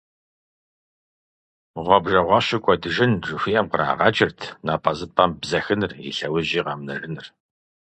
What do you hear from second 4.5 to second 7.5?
напӀэзыпӀэм бзэхыныр, и лъэужьи къэмынэжыныр.